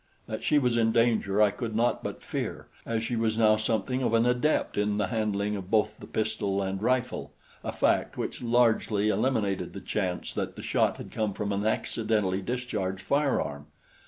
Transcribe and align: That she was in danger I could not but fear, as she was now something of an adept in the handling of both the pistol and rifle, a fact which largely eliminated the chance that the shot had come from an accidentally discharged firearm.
That 0.25 0.43
she 0.43 0.57
was 0.57 0.77
in 0.77 0.91
danger 0.91 1.43
I 1.43 1.51
could 1.51 1.75
not 1.75 2.01
but 2.03 2.23
fear, 2.23 2.65
as 2.87 3.03
she 3.03 3.15
was 3.15 3.37
now 3.37 3.55
something 3.55 4.01
of 4.01 4.15
an 4.15 4.25
adept 4.25 4.75
in 4.75 4.97
the 4.97 5.09
handling 5.09 5.55
of 5.55 5.69
both 5.69 5.99
the 5.99 6.07
pistol 6.07 6.59
and 6.59 6.81
rifle, 6.81 7.33
a 7.63 7.71
fact 7.71 8.17
which 8.17 8.41
largely 8.41 9.09
eliminated 9.09 9.73
the 9.73 9.79
chance 9.79 10.33
that 10.33 10.55
the 10.55 10.63
shot 10.63 10.97
had 10.97 11.11
come 11.11 11.33
from 11.33 11.51
an 11.51 11.67
accidentally 11.67 12.41
discharged 12.41 13.03
firearm. 13.03 13.67